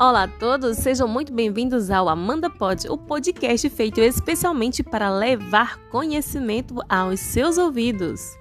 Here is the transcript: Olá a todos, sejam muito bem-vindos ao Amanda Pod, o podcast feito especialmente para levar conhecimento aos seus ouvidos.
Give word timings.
Olá 0.00 0.22
a 0.22 0.28
todos, 0.28 0.78
sejam 0.78 1.06
muito 1.06 1.30
bem-vindos 1.30 1.90
ao 1.90 2.08
Amanda 2.08 2.48
Pod, 2.48 2.88
o 2.88 2.96
podcast 2.96 3.68
feito 3.68 4.00
especialmente 4.00 4.82
para 4.82 5.10
levar 5.10 5.76
conhecimento 5.90 6.76
aos 6.88 7.20
seus 7.20 7.58
ouvidos. 7.58 8.39